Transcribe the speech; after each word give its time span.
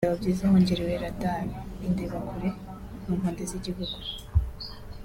byaba 0.03 0.19
byiza 0.21 0.49
hongerewe 0.51 0.93
radar 1.03 1.43
(indebakure) 1.87 2.49
mu 3.05 3.13
mpande 3.19 3.41
z’igihugu 3.49 3.97